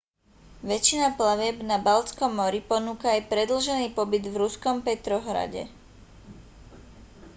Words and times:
väčšina 0.71 1.07
plavieb 1.17 1.57
na 1.69 1.77
baltskom 1.87 2.31
mori 2.39 2.57
ponúka 2.69 3.07
aj 3.15 3.27
predĺžený 3.31 3.87
pobyt 3.97 4.23
v 4.27 4.33
ruskom 4.43 4.77
petrohrade 4.87 5.63